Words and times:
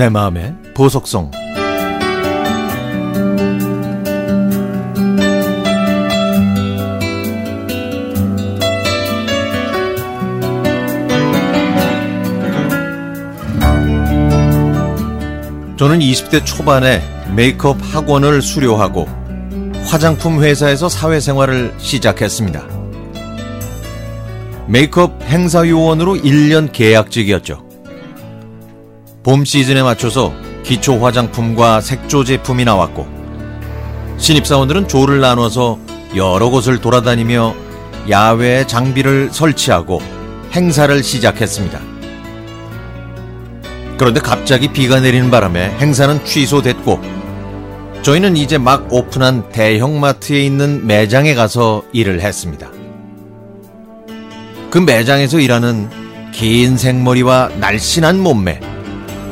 내 0.00 0.08
마음의 0.08 0.54
보석성 0.72 1.30
저는 15.76 15.98
20대 15.98 16.46
초반에 16.46 17.02
메이크업 17.36 17.76
학원을 17.82 18.40
수료하고 18.40 19.06
화장품 19.84 20.42
회사에서 20.42 20.88
사회생활을 20.88 21.74
시작했습니다. 21.76 22.66
메이크업 24.66 25.22
행사 25.24 25.68
요원으로 25.68 26.14
1년 26.14 26.72
계약직이었죠. 26.72 27.69
봄 29.22 29.44
시즌에 29.44 29.82
맞춰서 29.82 30.32
기초 30.62 30.98
화장품과 30.98 31.80
색조 31.82 32.24
제품이 32.24 32.64
나왔고 32.64 33.06
신입사원들은 34.16 34.88
조를 34.88 35.20
나눠서 35.20 35.78
여러 36.16 36.48
곳을 36.48 36.78
돌아다니며 36.78 37.54
야외 38.08 38.66
장비를 38.66 39.28
설치하고 39.30 40.00
행사를 40.52 41.02
시작했습니다. 41.02 41.80
그런데 43.98 44.20
갑자기 44.20 44.72
비가 44.72 45.00
내리는 45.00 45.30
바람에 45.30 45.76
행사는 45.78 46.24
취소됐고 46.24 47.00
저희는 48.02 48.38
이제 48.38 48.56
막 48.56 48.90
오픈한 48.90 49.50
대형마트에 49.50 50.42
있는 50.42 50.86
매장에 50.86 51.34
가서 51.34 51.82
일을 51.92 52.22
했습니다. 52.22 52.70
그 54.70 54.78
매장에서 54.78 55.38
일하는 55.38 55.90
긴 56.32 56.78
생머리와 56.78 57.50
날씬한 57.58 58.18
몸매, 58.18 58.60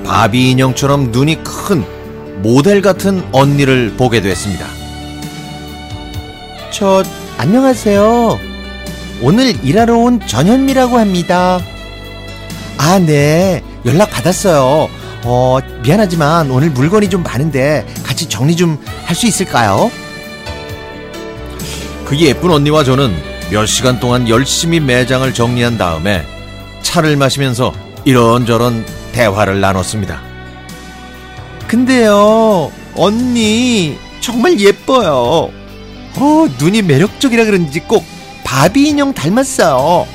바비 0.09 0.51
인형처럼 0.53 1.13
눈이 1.13 1.45
큰 1.45 1.85
모델 2.43 2.81
같은 2.81 3.23
언니를 3.31 3.93
보게 3.99 4.23
됐습니다. 4.23 4.67
저 6.71 7.05
안녕하세요. 7.37 8.39
오늘 9.21 9.55
일하러 9.63 9.99
온 9.99 10.19
전현미라고 10.27 10.99
합니다. 10.99 11.61
아, 12.79 12.99
네. 12.99 13.63
연락 13.85 14.11
받았어요. 14.11 14.89
어, 15.25 15.59
미안하지만 15.83 16.51
오늘 16.51 16.71
물건이 16.71 17.11
좀 17.11 17.23
많은데 17.23 17.87
같이 18.03 18.27
정리 18.29 18.57
좀 18.57 18.79
할 19.05 19.15
수 19.17 19.27
있을까요? 19.27 19.91
그 22.07 22.17
예쁜 22.19 22.51
언니와 22.51 22.85
저는 22.85 23.15
몇 23.51 23.67
시간 23.67 23.99
동안 24.01 24.29
열심히 24.29 24.81
매장을 24.81 25.33
정리한 25.35 25.77
다음에 25.77 26.25
차를 26.83 27.17
마시면서 27.17 27.73
이런저런 28.05 28.85
대화를 29.19 29.61
나눴습니다. 29.61 30.23
근데요, 31.67 32.71
언니 32.95 33.99
정말 34.21 34.61
예뻐요. 34.61 35.51
어, 36.15 36.47
눈이 36.57 36.83
매력적이라 36.83 37.45
그런지 37.45 37.81
꼭 37.81 38.05
바비 38.45 38.91
인형 38.91 39.13
닮았어요. 39.13 40.07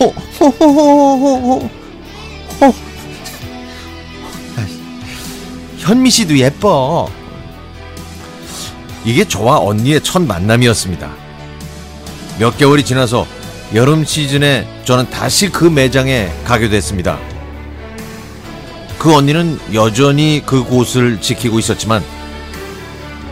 호 0.00 0.06
호호호호호. 0.40 1.70
호. 2.60 2.74
현미 5.78 6.10
씨도 6.10 6.36
예뻐. 6.38 7.08
이게 9.04 9.24
저와 9.24 9.60
언니의 9.60 10.00
첫 10.02 10.20
만남이었습니다. 10.22 11.12
몇 12.40 12.58
개월이 12.58 12.84
지나서 12.84 13.24
여름 13.72 14.04
시즌에 14.04 14.66
저는 14.84 15.10
다시 15.10 15.48
그 15.48 15.64
매장에 15.64 16.32
가게 16.44 16.68
됐습니다. 16.68 17.20
그 18.98 19.14
언니는 19.14 19.58
여전히 19.74 20.42
그 20.44 20.64
곳을 20.64 21.20
지키고 21.20 21.58
있었지만 21.58 22.02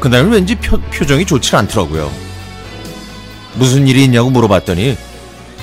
그날은 0.00 0.30
왠지 0.30 0.54
표, 0.56 0.78
표정이 0.78 1.24
좋지 1.24 1.56
않더라고요. 1.56 2.10
무슨 3.54 3.86
일이 3.88 4.04
있냐고 4.04 4.30
물어봤더니 4.30 4.96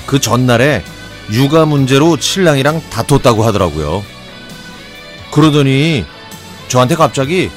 그 0.05 0.19
전날에 0.19 0.83
육아 1.31 1.65
문제로 1.65 2.17
신랑이랑 2.17 2.81
다퉜다고 2.89 3.43
하더라고요. 3.43 4.03
그러더니 5.31 6.05
저한테 6.67 6.95
갑자기 6.95 7.49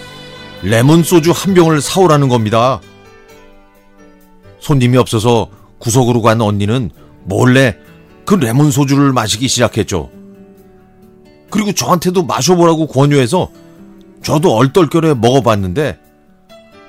레몬 0.62 1.02
소주 1.02 1.32
한 1.32 1.54
병을 1.54 1.80
사오라는 1.80 2.28
겁니다. 2.28 2.80
손님이 4.60 4.96
없어서 4.98 5.48
구석으로 5.78 6.22
간 6.22 6.40
언니는 6.40 6.90
몰래 7.24 7.76
그 8.24 8.34
레몬 8.34 8.70
소주를 8.70 9.12
마시기 9.12 9.48
시작했죠. 9.48 10.10
그리고 11.54 11.72
저한테도 11.72 12.24
마셔보라고 12.24 12.88
권유해서 12.88 13.48
저도 14.24 14.56
얼떨결에 14.56 15.14
먹어봤는데 15.14 16.00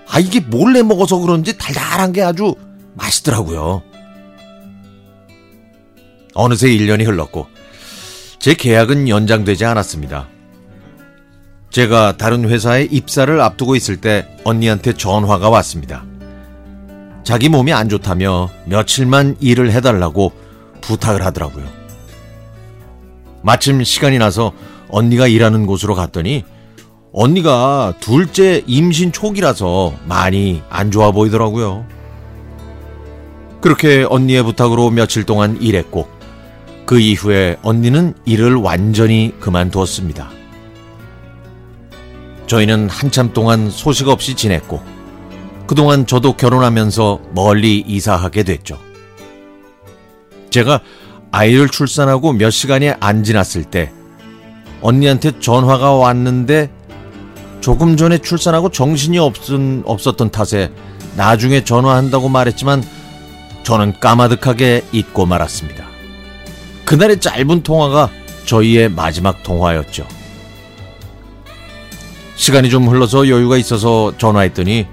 아 0.09 0.19
이게 0.19 0.39
몰래 0.39 0.81
먹어서 0.81 1.19
그런지 1.19 1.55
달달한 1.55 2.11
게 2.11 2.23
아주 2.23 2.55
맛있더라고요. 2.95 3.83
어느새 6.33 6.67
1년이 6.67 7.05
흘렀고 7.05 7.45
제 8.39 8.55
계약은 8.55 9.07
연장되지 9.07 9.65
않았습니다. 9.65 10.29
제가 11.69 12.17
다른 12.17 12.49
회사에 12.49 12.87
입사를 12.89 13.39
앞두고 13.39 13.75
있을 13.75 13.97
때 13.97 14.27
언니한테 14.45 14.93
전화가 14.93 15.47
왔습니다. 15.47 16.03
자기 17.23 17.49
몸이 17.49 17.71
안 17.71 17.87
좋다며 17.87 18.49
며칠만 18.65 19.37
일을 19.41 19.71
해달라고 19.73 20.31
부탁을 20.81 21.23
하더라고요. 21.23 21.84
마침 23.45 23.83
시간이 23.83 24.17
나서 24.17 24.53
언니가 24.89 25.27
일하는 25.27 25.67
곳으로 25.67 25.93
갔더니 25.93 26.43
언니가 27.13 27.93
둘째 27.99 28.63
임신 28.65 29.11
초기라서 29.11 29.93
많이 30.07 30.63
안 30.67 30.89
좋아 30.89 31.11
보이더라고요. 31.11 31.85
그렇게 33.61 34.03
언니의 34.09 34.41
부탁으로 34.43 34.89
며칠 34.89 35.25
동안 35.25 35.61
일했고 35.61 36.07
그 36.87 36.99
이후에 36.99 37.57
언니는 37.61 38.15
일을 38.25 38.55
완전히 38.55 39.31
그만두었습니다. 39.39 40.27
저희는 42.47 42.89
한참 42.89 43.31
동안 43.31 43.69
소식 43.69 44.07
없이 44.07 44.35
지냈고 44.35 44.81
그동안 45.67 46.07
저도 46.07 46.35
결혼하면서 46.35 47.21
멀리 47.33 47.77
이사하게 47.77 48.41
됐죠. 48.41 48.79
제가 50.49 50.81
아이를 51.35 51.67
출산하고 51.67 52.31
몇 52.31 52.49
시간이 52.49 52.91
안 53.01 53.25
지났을 53.25 53.65
때 53.65 53.91
언니한테 54.81 55.37
전화가 55.41 55.91
왔는데 55.91 56.71
조금 57.59 57.97
전에 57.97 58.19
출산하고 58.19 58.69
정신이 58.69 59.19
없은, 59.19 59.83
없었던 59.85 60.29
탓에 60.31 60.71
나중에 61.17 61.65
전화한다고 61.65 62.29
말했지만 62.29 62.81
저는 63.63 63.99
까마득하게 63.99 64.85
잊고 64.93 65.25
말았습니다. 65.25 65.83
그날의 66.85 67.19
짧은 67.19 67.63
통화가 67.63 68.11
저희의 68.45 68.87
마지막 68.87 69.43
통화였죠. 69.43 70.07
시간이 72.37 72.69
좀 72.69 72.87
흘러서 72.87 73.27
여유가 73.27 73.57
있어서 73.57 74.13
전화했더니 74.17 74.87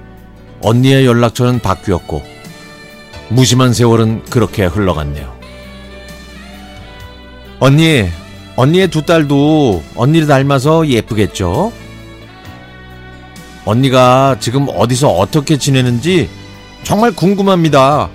언니의 0.61 1.07
연락처는 1.07 1.61
바뀌었고 1.61 2.21
무심한 3.29 3.73
세월은 3.73 4.25
그렇게 4.25 4.65
흘러갔네요. 4.65 5.42
언니, 7.63 8.09
언니의 8.57 8.89
두 8.89 9.03
딸도 9.03 9.85
언니를 9.95 10.27
닮아서 10.27 10.85
예쁘겠죠? 10.89 11.73
언니가 13.65 14.37
지금 14.41 14.67
어디서 14.69 15.09
어떻게 15.09 15.57
지내는지 15.57 16.29
정말 16.83 17.13
궁금합니다. 17.13 18.09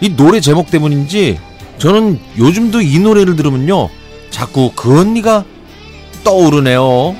이 0.00 0.14
노래 0.14 0.38
제목 0.38 0.70
때문인지 0.70 1.40
저는 1.78 2.20
요즘도 2.38 2.82
이 2.82 3.00
노래를 3.00 3.34
들으면요. 3.34 3.88
자꾸 4.30 4.70
그 4.76 5.00
언니가 5.00 5.44
떠오르네요. 6.22 7.16